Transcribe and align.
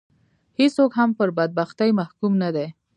هېڅوک 0.59 0.91
هم 0.99 1.09
پر 1.17 1.29
بدبختي 1.37 1.89
محکوم 1.99 2.33
نه 2.43 2.49
دي. 2.55 2.67